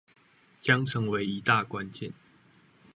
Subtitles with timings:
[0.59, 2.11] 將成為一大關鍵